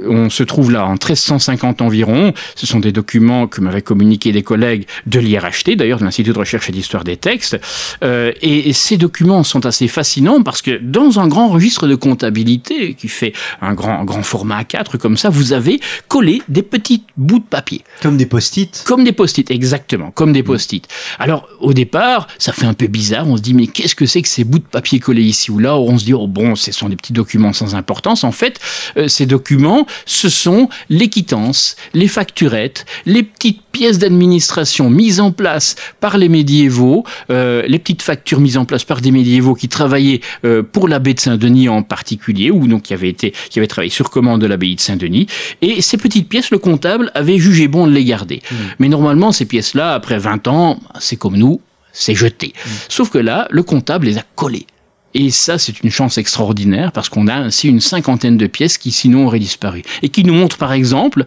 [0.07, 2.33] on se trouve là en 1350 environ.
[2.55, 6.39] Ce sont des documents que m'avaient communiqué des collègues de l'IRHT, d'ailleurs de l'Institut de
[6.39, 7.59] recherche et d'histoire des textes.
[8.01, 13.07] et, ces documents sont assez fascinants parce que dans un grand registre de comptabilité qui
[13.07, 17.43] fait un grand, grand format A4 comme ça, vous avez collé des petits bouts de
[17.43, 17.81] papier.
[18.01, 20.87] Comme des post-it Comme des post-it, exactement, comme des post-it.
[21.19, 23.27] Alors, au départ, ça fait un peu bizarre.
[23.27, 25.59] On se dit, mais qu'est-ce que c'est que ces bouts de papier collés ici ou
[25.59, 25.75] là?
[25.77, 28.23] On se dit, oh bon, ce sont des petits documents sans importance.
[28.23, 28.59] En fait,
[28.97, 29.58] euh, ces documents,
[30.05, 36.29] ce sont les quittances, les facturettes, les petites pièces d'administration mises en place par les
[36.29, 40.87] médiévaux, euh, les petites factures mises en place par des médiévaux qui travaillaient euh, pour
[40.87, 44.41] l'abbé de Saint-Denis en particulier, ou donc qui avaient été, qui avaient travaillé sur commande
[44.41, 45.27] de l'abbaye de Saint-Denis.
[45.61, 48.41] Et ces petites pièces, le comptable avait jugé bon de les garder.
[48.51, 48.55] Mmh.
[48.79, 52.47] Mais normalement, ces pièces-là, après 20 ans, c'est comme nous, c'est jeté.
[52.47, 52.69] Mmh.
[52.89, 54.67] Sauf que là, le comptable les a collées.
[55.13, 58.91] Et ça, c'est une chance extraordinaire parce qu'on a ainsi une cinquantaine de pièces qui
[58.91, 59.83] sinon auraient disparu.
[60.01, 61.25] Et qui nous montrent par exemple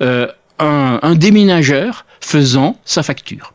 [0.00, 3.52] euh, un, un déménageur faisant sa facture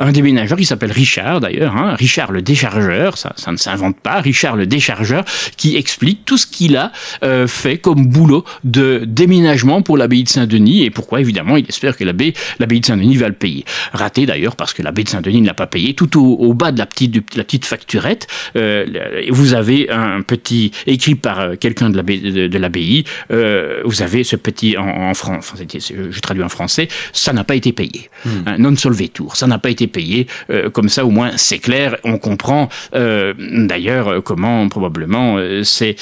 [0.00, 4.20] un déménageur qui s'appelle Richard d'ailleurs, hein, Richard le déchargeur, ça, ça ne s'invente pas,
[4.20, 5.24] Richard le déchargeur,
[5.56, 6.90] qui explique tout ce qu'il a
[7.22, 11.96] euh, fait comme boulot de déménagement pour l'abbaye de Saint-Denis et pourquoi évidemment il espère
[11.96, 13.64] que l'abbaye, l'abbaye de Saint-Denis va le payer.
[13.92, 15.94] Raté d'ailleurs parce que l'abbaye de Saint-Denis ne l'a pas payé.
[15.94, 18.86] Tout au, bas de la petite, de la petite facturette, euh,
[19.28, 24.24] vous avez un petit écrit par euh, quelqu'un de l'abbaye, de, l'abbaye euh, vous avez
[24.24, 28.08] ce petit en, en français, je traduis en français, ça n'a pas été payé.
[28.24, 28.30] Hmm.
[28.46, 30.26] Un non solvetur, ça n'a pas été payé.
[30.50, 31.96] Euh, comme ça, au moins, c'est clair.
[32.04, 35.96] On comprend euh, d'ailleurs comment probablement euh, c'est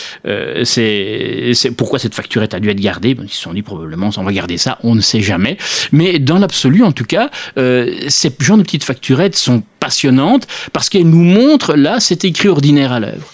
[0.65, 3.17] c'est pourquoi cette facturette a dû être gardée.
[3.21, 4.79] Ils se sont dit probablement on va garder ça.
[4.83, 5.57] On ne sait jamais.
[5.93, 11.09] Mais dans l'absolu, en tout cas, ces genre de petites facturettes sont passionnantes parce qu'elles
[11.09, 13.33] nous montrent là cet écrit ordinaire à l'œuvre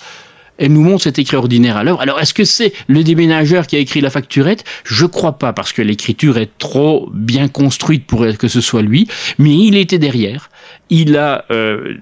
[0.59, 2.01] elle nous montre cet écrit ordinaire à l'œuvre.
[2.01, 4.65] Alors, est-ce que c'est le déménageur qui a écrit la facturette?
[4.85, 9.09] Je crois pas, parce que l'écriture est trop bien construite pour que ce soit lui,
[9.39, 10.51] mais il était derrière.
[10.91, 11.95] Il a euh,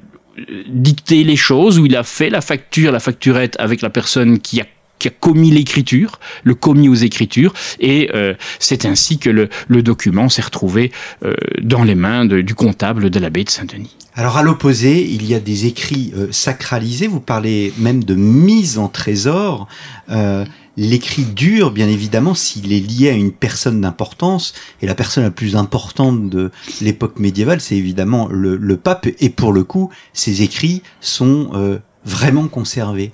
[0.69, 4.61] dicté les choses, ou il a fait la facture, la facturette avec la personne qui
[4.61, 4.67] a
[4.99, 9.83] qui a commis l'écriture, le commis aux écritures, et euh, c'est ainsi que le, le
[9.83, 10.93] document s'est retrouvé
[11.25, 13.97] euh, dans les mains de, du comptable de l'abbé de Saint-Denis.
[14.14, 18.79] Alors à l'opposé, il y a des écrits euh, sacralisés, vous parlez même de mise
[18.79, 19.68] en trésor.
[20.11, 20.44] Euh,
[20.79, 25.31] L'écrit dur, bien évidemment, s'il est lié à une personne d'importance, et la personne la
[25.31, 30.40] plus importante de l'époque médiévale, c'est évidemment le, le, pape, et pour le coup, ces
[30.40, 33.12] écrits sont euh, vraiment conservés.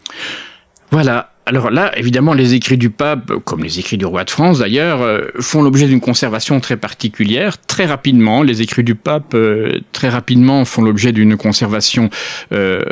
[0.92, 4.58] Voilà, alors là, évidemment, les écrits du pape, comme les écrits du roi de France
[4.58, 7.56] d'ailleurs, euh, font l'objet d'une conservation très particulière.
[7.66, 12.10] Très rapidement, les écrits du pape, euh, très rapidement, font l'objet d'une conservation
[12.52, 12.82] euh,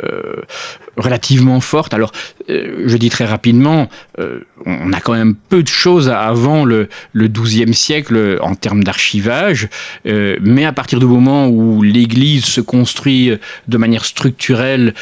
[0.95, 1.93] relativement forte.
[1.93, 2.11] Alors,
[2.49, 3.87] je dis très rapidement,
[4.65, 7.29] on a quand même peu de choses avant le, le
[7.71, 9.69] siècle en termes d'archivage,
[10.05, 13.31] mais à partir du moment où l'Église se construit
[13.67, 14.95] de manière structurelle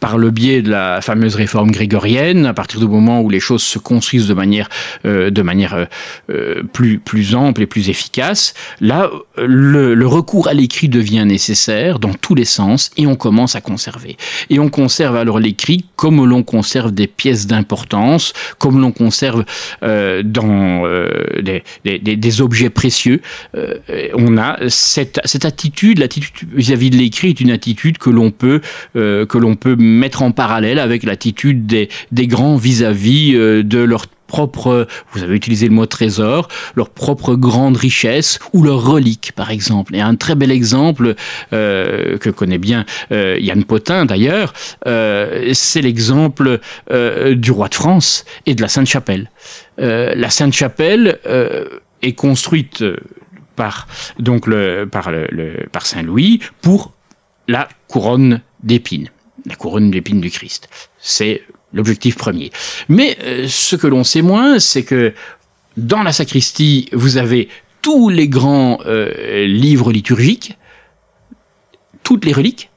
[0.00, 3.62] par le biais de la fameuse réforme grégorienne, à partir du moment où les choses
[3.62, 4.68] se construisent de manière,
[5.04, 5.86] de manière
[6.72, 12.34] plus, plus ample et plus efficace, là, le, recours à l'écrit devient nécessaire dans tous
[12.34, 14.16] les sens et on commence à conserver.
[14.50, 19.44] Et on conserve alors l'écrit comme l'on conserve des pièces d'importance, comme l'on conserve
[19.82, 23.20] euh, dans euh, des, des, des, objets précieux.
[23.56, 23.74] Euh,
[24.14, 28.60] on a cette, cette attitude, l'attitude vis-à-vis de l'écrit est une attitude que l'on peut
[28.96, 33.78] euh, que l'on peut mettre en parallèle avec l'attitude des, des grands vis-à-vis -vis de
[33.78, 39.32] leur propre, vous avez utilisé le mot trésor, leur propre grande richesse ou leur relique,
[39.36, 39.94] par exemple.
[39.94, 41.14] Et un très bel exemple
[41.52, 44.54] euh, que connaît bien euh, Yann Potin d'ailleurs,
[44.86, 49.30] euh, c'est l'exemple euh, du roi de France et de la Sainte-Chapelle.
[49.78, 51.66] Euh, la Sainte-Chapelle euh,
[52.00, 52.82] est construite
[53.54, 53.86] par
[54.90, 56.94] par Saint Louis pour
[57.48, 59.10] la couronne d'épines,
[59.44, 60.70] la couronne d'épines du Christ.
[60.98, 62.50] C'est l'objectif premier.
[62.88, 65.14] Mais euh, ce que l'on sait moins, c'est que
[65.76, 67.48] dans la sacristie, vous avez
[67.80, 70.56] tous les grands euh, livres liturgiques,
[72.02, 72.70] toutes les reliques,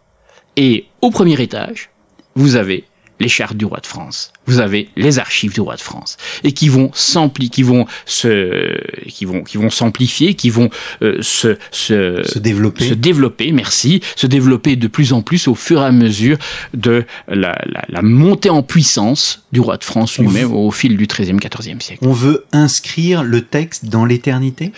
[0.58, 1.90] et au premier étage,
[2.36, 2.86] vous avez
[3.26, 4.32] les chartes du roi de France.
[4.46, 8.78] Vous avez les archives du roi de France et qui vont s'amplifier, qui vont se,
[9.10, 10.70] qui vont, qui vont s'amplifier, qui vont
[11.02, 13.52] euh, se, se, se développer, se développer.
[13.52, 16.38] Merci, se développer de plus en plus au fur et à mesure
[16.76, 21.08] de la, la, la montée en puissance du roi de France lui-même au fil du
[21.08, 22.06] XIIIe, XIVe siècle.
[22.06, 24.72] On veut inscrire le texte dans l'éternité?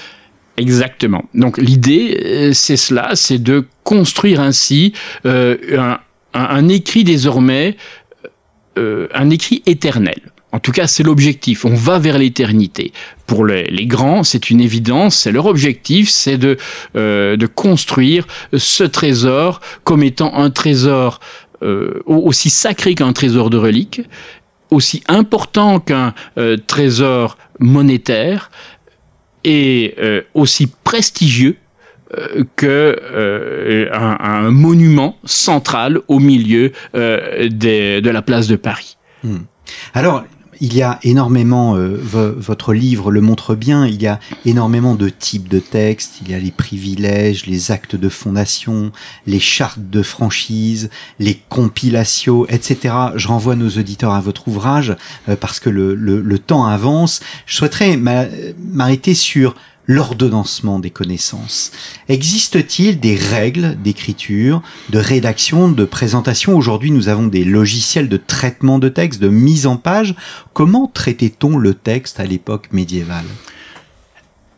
[0.56, 1.26] Exactement.
[1.34, 4.94] Donc l'idée, euh, c'est cela, c'est de construire ainsi
[5.26, 6.00] euh, un,
[6.34, 7.76] un, un écrit désormais
[8.78, 10.20] euh, un écrit éternel.
[10.52, 11.66] En tout cas, c'est l'objectif.
[11.66, 12.94] On va vers l'éternité.
[13.26, 15.18] Pour les, grands, c'est une évidence.
[15.18, 16.58] C'est leur objectif, c'est de,
[16.96, 21.20] de construire ce trésor comme étant un trésor
[22.06, 24.02] aussi sacré qu'un trésor de reliques,
[24.72, 26.14] aussi important qu'un
[26.66, 28.50] trésor monétaire
[29.44, 29.96] et
[30.34, 31.67] aussi prestigieux euh,
[32.56, 38.98] que euh, un, monument central au milieu euh, de la place de Paris.
[39.24, 39.40] Hmm.
[39.94, 40.24] Alors,
[40.60, 45.48] il y a énormément, votre livre le montre bien, il y a énormément de types
[45.48, 48.92] de textes, il y a les privilèges, les actes de fondation,
[49.28, 50.90] les chartes de franchise,
[51.20, 52.96] les compilations, etc.
[53.18, 54.96] Je renvoie nos auditeurs à votre ouvrage
[55.40, 57.20] parce que le, le, temps avance.
[57.46, 59.54] Je souhaiterais m'arrêter sur
[59.88, 61.72] l'ordonnancement des connaissances.
[62.10, 66.56] Existe-t-il des règles d'écriture, de rédaction, de présentation?
[66.58, 70.14] Aujourd'hui, nous avons des logiciels de traitement de texte, de mise en page.
[70.54, 73.26] Comment traitait-on le texte à l'époque médiévale?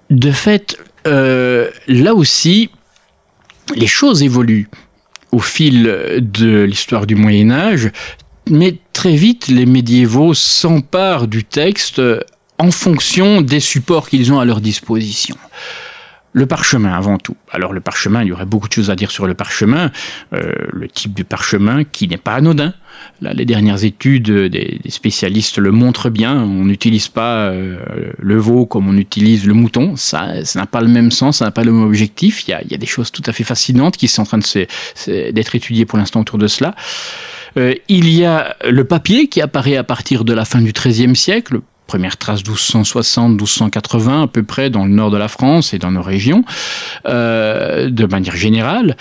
[0.09, 2.71] De fait, euh, là aussi,
[3.75, 4.69] les choses évoluent
[5.31, 7.91] au fil de l'histoire du Moyen Âge,
[8.49, 12.01] mais très vite, les médiévaux s'emparent du texte
[12.60, 15.36] en fonction des supports qu'ils ont à leur disposition.
[16.32, 17.36] Le parchemin avant tout.
[17.52, 19.91] Alors le parchemin, il y aurait beaucoup de choses à dire sur le parchemin.
[20.34, 22.76] Euh, le type de parchemin qui n'est pas anodin.
[23.22, 26.36] Là, les dernières études des, spécialistes le montrent bien.
[26.36, 27.80] On n'utilise pas euh,
[28.19, 29.95] le veau comme on utilise le mouton.
[29.95, 32.48] Ça, n'a pas le même sens, ça n'a pas le même objectif.
[32.48, 34.39] Il y, a, des choses tout à fait fascinantes qui sont en train
[35.08, 36.76] d'être étudiées pour l'instant autour de cela.
[37.58, 41.15] Euh, il y a le papier qui apparaît à partir de la fin du XIIIe
[41.15, 45.89] siècle, première trace 1260-1280 à peu près dans le nord de la France et dans
[45.89, 46.45] nos régions,
[47.08, 48.95] euh, de manière générale.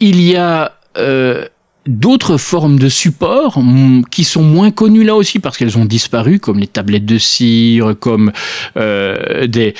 [0.00, 1.46] Il y a euh,
[1.86, 6.40] d'autres formes de support mm, qui sont moins connues là aussi parce qu'elles ont disparu,
[6.40, 8.32] comme les tablettes de cire, comme
[8.76, 9.74] euh, des,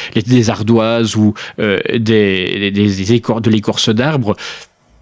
[0.48, 4.36] ardoises ou des, des, des de l'écorce d'arbre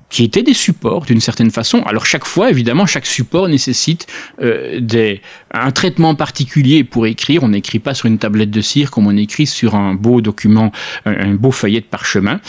[0.08, 1.82] qui étaient des supports d'une certaine façon.
[1.82, 4.06] Alors chaque fois, évidemment, chaque support nécessite
[4.40, 5.20] des,
[5.52, 7.42] un traitement particulier pour écrire.
[7.42, 10.72] On n'écrit pas sur une tablette de cire comme on écrit sur un beau document,
[11.06, 12.40] un, beau feuillet de parchemin.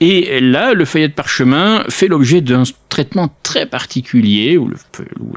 [0.00, 4.70] Et là, le feuillet de parchemin fait l'objet d'un traitement très particulier, ou,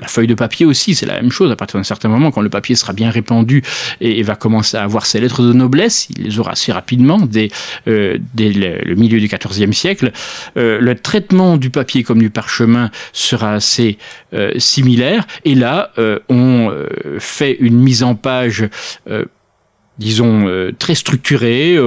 [0.01, 1.51] la feuille de papier aussi, c'est la même chose.
[1.51, 3.63] À partir d'un certain moment, quand le papier sera bien répandu
[4.01, 7.49] et, va commencer à avoir ses lettres de noblesse, il les aura assez rapidement dès,
[7.87, 10.11] euh, le, milieu du XIVe siècle.
[10.57, 13.97] Euh, le traitement du papier comme du parchemin sera assez
[14.33, 15.25] euh, similaire.
[15.45, 15.91] Et là,
[16.29, 16.71] on
[17.19, 18.67] fait une mise en page
[19.99, 21.77] disons, très structurée,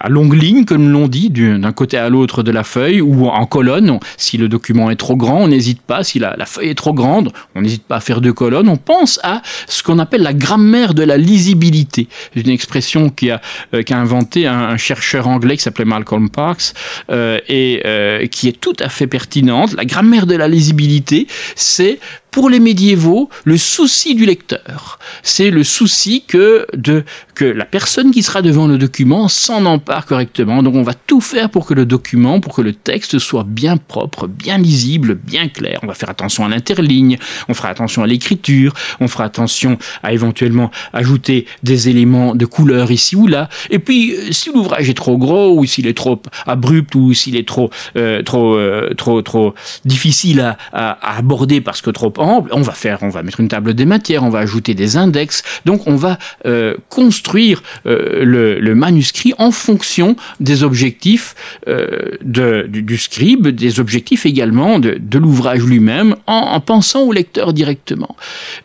[0.00, 3.46] à longue ligne, comme l'on dit, d'un côté à l'autre de la feuille ou en
[3.46, 3.98] colonne.
[4.16, 6.04] Si le document est trop grand, on n'hésite pas.
[6.04, 8.68] Si la, feuille est trop grande, on n'hésite pas à faire deux colonnes.
[8.68, 12.08] On pense à ce qu'on appelle la grammaire de la lisibilité.
[12.34, 13.40] C'est une expression qui a,
[13.74, 16.74] euh, qu'a inventé un, chercheur anglais qui s'appelait Malcolm Parks
[17.10, 19.74] euh, et euh, qui est tout à fait pertinente.
[19.74, 21.98] La grammaire de la lisibilité, c'est
[22.36, 27.02] pour les médiévaux, le souci du lecteur, c'est le souci que, de,
[27.34, 30.62] que la personne qui sera devant le document s'en empare correctement.
[30.62, 33.78] Donc on va tout faire pour que le document, pour que le texte soit bien
[33.78, 35.80] propre, bien lisible, bien clair.
[35.82, 37.16] On va faire attention à l'interligne,
[37.48, 42.90] on fera attention à l'écriture, on fera attention à éventuellement ajouter des éléments de couleur
[42.90, 43.48] ici ou là.
[43.70, 47.34] Et puis euh, si l'ouvrage est trop gros ou s'il est trop abrupt ou s'il
[47.36, 49.54] est trop euh, trop euh, trop trop
[49.86, 53.74] difficile à, à, aborder parce que trop on va faire, on va mettre une table
[53.74, 55.42] des matières, on va ajouter des index.
[55.64, 61.34] Donc on va euh, construire euh, le, manuscrit en fonction des objectifs
[61.66, 68.16] euh, du, scribe, des objectifs également de, l'ouvrage lui-même, en, pensant au lecteur directement.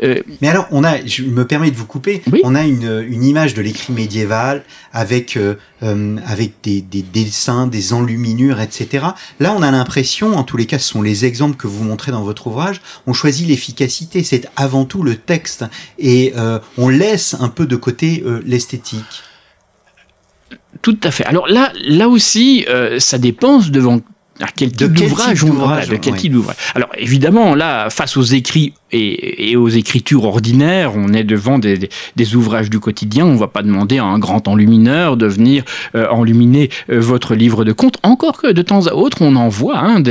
[0.01, 3.53] Mais alors, on a, je me permets de vous couper, on a une, une image
[3.53, 5.37] de l'écrit médiéval avec
[5.81, 9.07] avec des, des, dessins, des enluminures, etc.
[9.39, 12.11] Là, on a l'impression, en tous les cas, ce sont les exemples que vous montrez
[12.11, 15.65] dans votre ouvrage, on choisit l'efficacité, c'est avant tout le texte,
[15.99, 19.23] et euh, on laisse un peu de côté euh, l'esthétique.
[20.81, 21.25] Tout à fait.
[21.25, 22.65] Alors là, là aussi,
[22.97, 23.99] ça dépend devant
[24.39, 26.55] à quel type d'ouvrage on de quel type d'ouvrage.
[26.73, 31.89] Alors évidemment, là, face aux écrits et, aux écritures ordinaires, on est devant des,
[32.35, 33.25] ouvrages du quotidien.
[33.25, 35.63] On ne va pas demander à un grand enlumineur de venir
[35.95, 37.97] euh, enluminer euh, votre livre de compte.
[38.03, 40.03] Encore que de temps à autre, on en voit hein,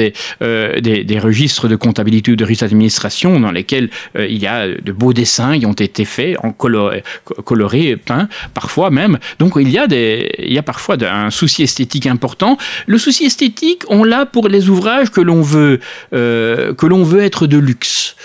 [0.43, 4.69] euh, des, des, registres de comptabilité ou de risque d'administration dans lesquels il y a
[4.69, 7.03] de beaux dessins qui ont été faits, en coloré,
[7.45, 9.19] colorés, peints, parfois même.
[9.39, 12.57] Donc il y a, des, il y a parfois un souci esthétique important.
[12.87, 17.59] Le souci esthétique, on l'a pour les ouvrages que l'on veut, que veut être de
[17.59, 18.17] luxe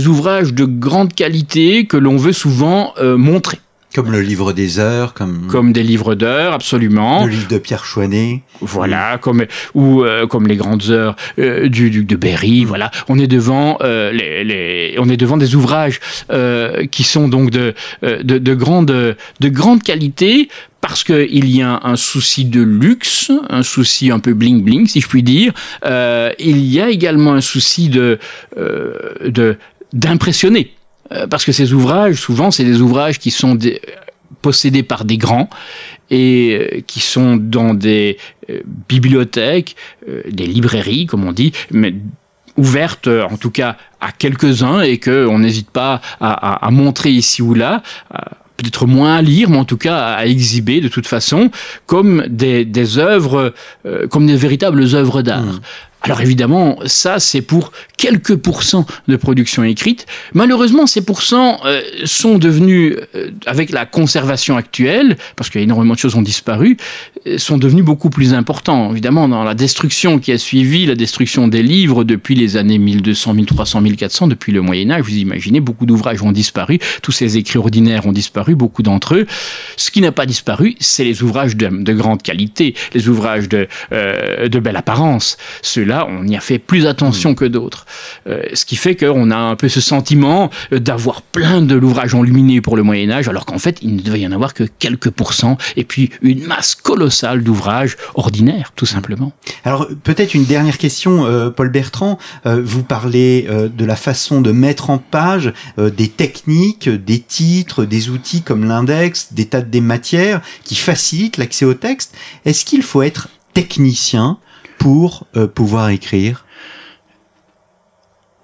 [0.00, 3.58] ouvrages de grande qualité que l'on veut souvent montrer.
[3.94, 7.24] Comme le livre des heures, comme comme des livres d'heures, absolument.
[7.24, 8.42] Le livre de Pierre Chouanet.
[8.60, 12.64] Voilà, comme ou euh, comme les grandes heures euh, du duc de Berry.
[12.64, 16.00] Voilà, on est devant euh, les, les, on est devant des ouvrages
[16.90, 20.48] qui sont donc de de, de grande de grande qualité
[20.80, 25.00] parce qu'il y a un souci de luxe, un souci un peu bling bling, si
[25.00, 25.52] je puis dire.
[25.84, 28.18] il y a également un souci de
[28.56, 29.56] de
[29.94, 30.74] d'impressionner.
[31.12, 33.58] Euh, parce que ces ouvrages, souvent, c'est des ouvrages qui sont
[34.42, 35.48] possédés par des grands
[36.10, 38.18] et euh, qui sont dans des
[38.50, 39.76] euh, bibliothèques,
[40.30, 41.94] des librairies, comme on dit, mais
[42.56, 47.82] ouvertes en tout cas à quelques-uns et qu'on n'hésite pas à, montrer ici ou là
[48.56, 51.50] peut-être moins à lire, mais en tout cas à exhiber de toute façon,
[51.86, 53.52] comme des, des œuvres,
[54.08, 55.42] comme des véritables œuvres d'art.
[55.42, 55.60] Mmh.
[56.02, 57.72] Alors évidemment, ça c'est pour
[58.04, 60.04] quelques pourcents de production écrite.
[60.34, 66.14] Malheureusement, ces pourcents euh, sont devenus, euh, avec la conservation actuelle, parce qu'énormément de choses
[66.14, 66.76] ont disparu,
[67.26, 68.90] euh, sont devenus beaucoup plus importants.
[68.90, 73.32] Évidemment, dans la destruction qui a suivi, la destruction des livres depuis les années 1200,
[73.32, 77.58] 1300, 1400, depuis le Moyen Âge, vous imaginez, beaucoup d'ouvrages ont disparu, tous ces écrits
[77.58, 79.26] ordinaires ont disparu, beaucoup d'entre eux.
[79.78, 83.66] Ce qui n'a pas disparu, c'est les ouvrages de, de, grande qualité, les ouvrages de,
[83.90, 85.38] de belle apparence.
[85.62, 87.86] Ceux-là on y a fait plus attention que d'autres.
[88.26, 92.60] Euh, ce qui fait qu'on a un peu ce sentiment d'avoir plein de l'ouvrage enluminé
[92.60, 95.10] pour le Moyen Âge, alors qu'en fait, il ne devait y en avoir que quelques
[95.10, 99.32] pourcents, et puis une masse colossale d'ouvrages ordinaires, tout simplement.
[99.64, 102.18] Alors peut-être une dernière question, euh, Paul Bertrand.
[102.46, 108.10] Euh, vous parlez de la façon de mettre en page des techniques, des titres, des
[108.10, 112.14] outils comme l'index, des tas de matières qui facilitent l'accès au texte.
[112.44, 114.38] Est-ce qu'il faut être technicien
[114.78, 116.43] pour euh, pouvoir écrire?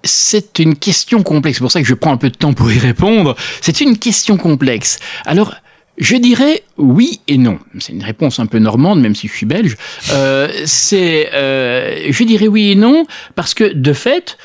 [0.03, 2.71] C'est une question complexe, c'est pour ça que je prends un peu de temps pour
[2.71, 3.35] y répondre.
[3.61, 4.99] C'est une question complexe.
[5.25, 5.53] Alors,
[5.97, 7.59] je dirais oui et non.
[7.79, 9.77] C'est une réponse un peu normande, même si je suis belge.
[10.11, 14.37] Euh, c'est, euh, je dirais oui et non parce que de fait,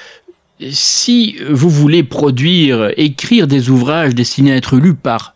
[0.71, 5.35] si vous voulez produire, écrire des ouvrages destinés à être lus par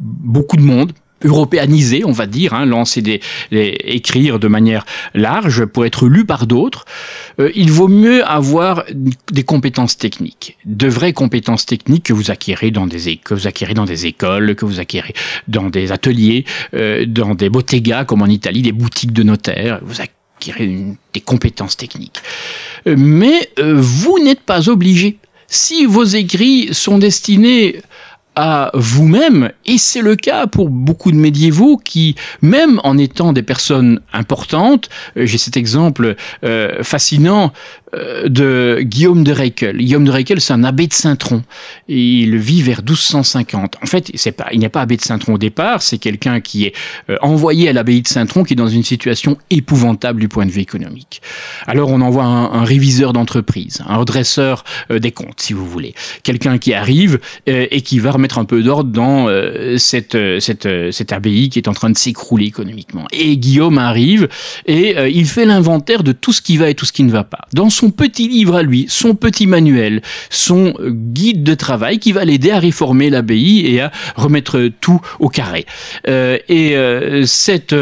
[0.00, 0.92] beaucoup de monde,
[1.24, 6.46] européanisé, on va dire, hein, lancer des, écrire de manière large pour être lu par
[6.46, 6.84] d'autres,
[7.38, 8.84] euh, il vaut mieux avoir
[9.30, 13.74] des compétences techniques, de vraies compétences techniques que vous acquérez dans des que vous acquérez
[13.74, 15.14] dans des écoles, que vous acquérez
[15.48, 16.44] dans des ateliers,
[16.74, 21.76] euh, dans des bottegas comme en Italie, des boutiques de notaires, vous acquérez des compétences
[21.76, 22.20] techniques.
[22.86, 25.18] Euh, mais vous n'êtes pas obligé.
[25.52, 27.82] Si vos écrits sont destinés
[28.36, 33.42] à vous-même, et c'est le cas pour beaucoup de médiévaux qui, même en étant des
[33.42, 36.14] personnes importantes, euh, j'ai cet exemple
[36.44, 37.52] euh, fascinant
[37.92, 39.76] de Guillaume de Reikel.
[39.78, 41.42] Guillaume de Reikel, c'est un abbé de Saint-Tron.
[41.88, 43.76] Il vit vers 1250.
[43.82, 46.66] En fait, c'est pas, il n'est pas abbé de Saint-Tron au départ, c'est quelqu'un qui
[46.66, 46.74] est
[47.20, 50.60] envoyé à l'abbaye de Saint-Tron, qui est dans une situation épouvantable du point de vue
[50.60, 51.20] économique.
[51.66, 55.94] Alors on envoie un, réviseur d'entreprise, un redresseur des comptes, si vous voulez.
[56.22, 60.90] Quelqu'un qui arrive et qui va remettre un peu d'ordre dans euh, cette, euh, euh,
[61.10, 63.06] abbaye qui est en train de s'écrouler économiquement.
[63.12, 64.28] Et Guillaume arrive
[64.66, 67.24] et il fait l'inventaire de tout ce qui va et tout ce qui ne va
[67.24, 67.46] pas.
[67.80, 72.50] Son petit livre à lui, son petit manuel, son guide de travail qui va l'aider
[72.50, 75.66] à réformer l'abbaye et à remettre tout au carré.
[76.06, 76.76] et
[77.24, 77.74] cette,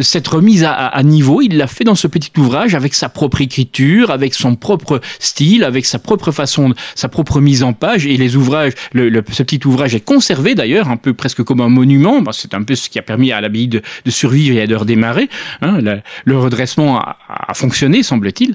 [0.00, 4.10] cette remise à, niveau, il l'a fait dans ce petit ouvrage avec sa propre écriture,
[4.10, 8.36] avec son propre style, avec sa propre façon, sa propre mise en page et les
[8.36, 12.22] ouvrages, ce petit ouvrage est conservé d'ailleurs, un peu presque comme un monument.
[12.32, 15.28] c'est un peu ce qui a permis à l'abbaye de, survivre et de redémarrer.
[15.62, 15.78] Hein.
[16.24, 18.47] Le, redressement a, fonctionné, semble-t-il.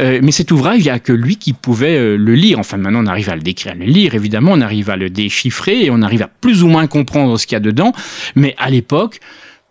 [0.00, 2.58] Euh, mais cet ouvrage, il n'y a que lui qui pouvait euh, le lire.
[2.58, 5.10] Enfin, maintenant, on arrive à le décrire, à le lire, évidemment, on arrive à le
[5.10, 7.92] déchiffrer et on arrive à plus ou moins comprendre ce qu'il y a dedans.
[8.34, 9.20] Mais à l'époque,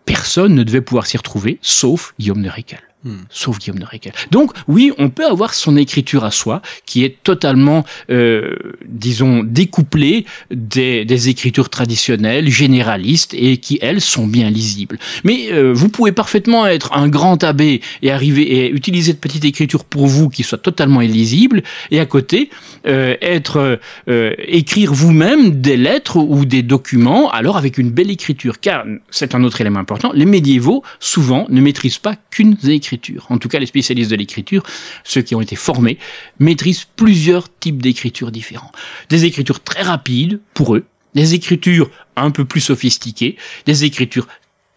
[0.05, 2.92] personne ne devait pouvoir s'y retrouver, sauf Guillaume de Récal.
[3.05, 3.23] Hmm.
[3.29, 4.13] Sauf Guillaume de Réquel.
[4.31, 8.55] Donc oui, on peut avoir son écriture à soi, qui est totalement, euh,
[8.87, 14.99] disons, découplée des, des, écritures traditionnelles, généralistes, et qui, elles, sont bien lisibles.
[15.25, 19.43] Mais euh, vous pouvez parfaitement être un grand abbé et arriver et utiliser cette petite
[19.43, 22.51] écriture pour vous qui soit totalement illisible, et à côté,
[22.87, 28.61] euh, être euh, écrire vous-même des lettres ou des documents, alors avec une belle écriture.
[28.61, 32.92] Car, c'est un autre élément important, les médiévaux, souvent, ne maîtrisent pas qu'une écriture
[33.29, 34.63] en tout cas, les spécialistes de l'écriture,
[35.03, 35.97] ceux qui ont été formés,
[36.39, 38.71] maîtrisent plusieurs types d'écriture différents.
[39.09, 40.85] Des écritures très rapides pour eux,
[41.15, 44.27] des écritures un peu plus sophistiquées, des écritures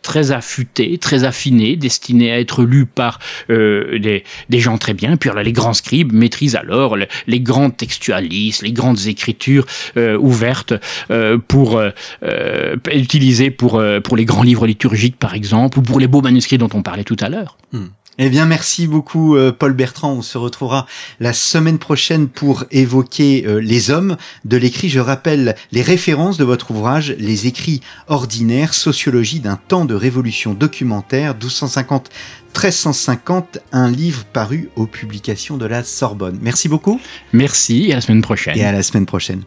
[0.07, 3.19] très affûtés, très affinés, destinés à être lus par
[3.51, 5.17] euh, des, des, gens très bien.
[5.17, 10.75] Puis là, les grands scribes maîtrisent alors les, grands textualistes, les grandes écritures euh, ouvertes
[11.11, 11.83] euh, pour
[12.93, 16.71] utiliser pour, pour les grands livres liturgiques, par exemple, ou pour les beaux manuscrits dont
[16.73, 17.59] on parlait tout à l'heure.
[17.73, 17.87] Hmm.
[18.19, 20.13] Eh bien, merci beaucoup, euh, Paul Bertrand.
[20.13, 20.87] On se retrouvera
[21.21, 24.89] la semaine prochaine pour évoquer euh, les hommes de l'écrit.
[24.89, 30.55] Je rappelle les références de votre ouvrage, Les écrits ordinaires, sociologie d'un temps de révolution
[30.55, 32.11] documentaire, 1250
[32.57, 36.39] 1350, un livre paru aux publications de la Sorbonne.
[36.41, 36.99] Merci beaucoup.
[37.35, 38.57] Merci et à la semaine prochaine.
[38.57, 39.43] Et à la semaine prochaine.